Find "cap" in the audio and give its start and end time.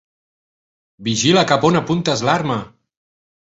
1.53-1.69